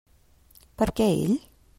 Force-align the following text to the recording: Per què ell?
Per 0.81 0.87
què 1.01 1.09
ell? 1.19 1.37